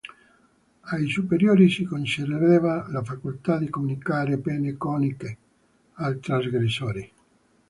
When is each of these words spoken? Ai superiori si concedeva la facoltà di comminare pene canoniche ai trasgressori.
Ai 0.79 1.07
superiori 1.07 1.69
si 1.69 1.83
concedeva 1.83 2.87
la 2.89 3.03
facoltà 3.03 3.59
di 3.59 3.69
comminare 3.69 4.39
pene 4.39 4.75
canoniche 4.75 5.37
ai 5.93 6.19
trasgressori. 6.19 7.11